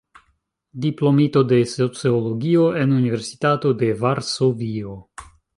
Diplomito 0.85 1.43
de 1.51 1.59
sociologio 1.73 2.65
en 2.81 2.97
Universitato 3.03 3.75
de 3.83 3.93
Varsovio. 4.03 4.99